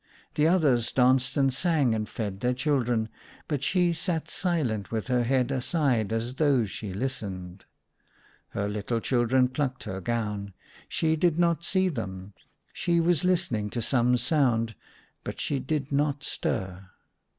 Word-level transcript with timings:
The 0.33 0.47
others 0.47 0.91
danced 0.91 1.37
and 1.37 1.53
sang 1.53 1.93
and 1.93 2.09
fed 2.09 2.39
their 2.39 2.55
children, 2.55 3.07
but 3.47 3.61
she 3.61 3.93
sat 3.93 4.31
silent 4.31 4.89
with 4.89 5.05
her 5.09 5.21
head 5.21 5.51
aside 5.51 6.11
as 6.11 6.33
though 6.37 6.65
she 6.65 6.91
listened. 6.91 7.65
Her 8.49 8.67
little 8.67 8.99
children 8.99 9.47
plucked 9.47 9.83
her 9.83 10.01
gown; 10.01 10.53
she 10.89 11.15
did 11.15 11.37
not 11.37 11.63
see 11.63 11.87
them; 11.87 12.33
she 12.73 12.99
was 12.99 13.23
listening 13.23 13.69
to 13.69 13.81
some 13.83 14.17
sound, 14.17 14.73
but 15.23 15.39
she 15.39 15.59
did 15.59 15.91
not 15.91 16.23
stir. 16.23 16.89